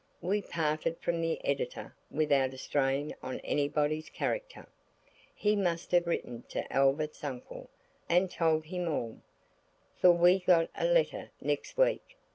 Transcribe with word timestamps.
We 0.23 0.41
parted 0.41 0.97
from 0.99 1.21
that 1.21 1.45
Editor 1.45 1.93
without 2.09 2.55
a 2.55 2.57
strain 2.57 3.13
on 3.21 3.39
anybody's 3.41 4.09
character. 4.09 4.65
He 5.35 5.55
must 5.55 5.91
have 5.91 6.07
written 6.07 6.41
to 6.49 6.73
Albert's 6.73 7.23
uncle, 7.23 7.69
and 8.09 8.31
told 8.31 8.65
him 8.65 8.87
all, 8.87 9.21
for 9.99 10.09
we 10.11 10.39
got 10.39 10.71
a 10.73 10.85
letter 10.87 11.29
next 11.39 11.77
week. 11.77 12.17